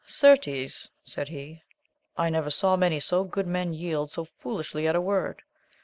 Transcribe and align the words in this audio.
Certes, 0.07 0.89
said 1.03 1.27
he, 1.29 1.61
I 2.17 2.31
never 2.31 2.49
saw 2.49 2.75
many 2.75 2.99
so 2.99 3.23
good 3.23 3.45
men 3.45 3.71
yield 3.71 4.09
so 4.09 4.25
foolishly 4.25 4.87
at 4.87 4.95
a 4.95 4.99
word 4.99 5.43